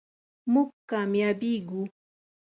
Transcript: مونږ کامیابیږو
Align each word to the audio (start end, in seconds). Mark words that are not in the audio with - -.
مونږ 0.51 0.69
کامیابیږو 0.89 1.83